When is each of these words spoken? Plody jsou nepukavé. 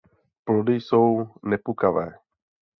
Plody 0.45 0.73
jsou 0.75 1.27
nepukavé. 1.43 2.13